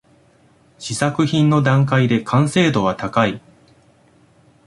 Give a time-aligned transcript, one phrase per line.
[0.79, 3.39] 試作品の段階で完成度は高い